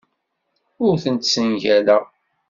Ur 0.85 0.93
tent-ssengaleɣ. 1.03 2.03